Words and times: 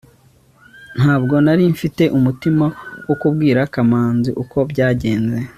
ntabwo 0.99 1.35
nari 1.45 1.63
mfite 1.73 2.03
umutima 2.17 2.65
wo 3.07 3.15
kubwira 3.21 3.59
kamanzi 3.73 4.29
uko 4.43 4.57
byagenze 4.71 5.37